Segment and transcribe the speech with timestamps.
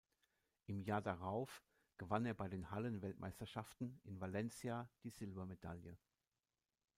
[0.65, 1.61] Im Jahr darauf
[1.99, 5.95] gewann er bei den Hallenweltmeisterschaften in Valencia die Silbermedaille.